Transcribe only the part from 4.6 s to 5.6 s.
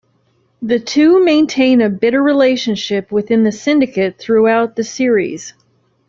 the series.